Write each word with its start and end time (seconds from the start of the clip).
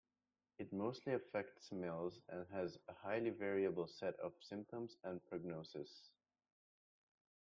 It 0.57 0.73
mostly 0.73 1.13
affects 1.13 1.71
males 1.71 2.23
and 2.27 2.47
has 2.51 2.79
a 2.87 2.93
highly 2.95 3.29
variable 3.29 3.85
set 3.85 4.19
of 4.19 4.33
symptoms 4.41 4.97
and 5.03 5.21
prognoses. 5.31 6.09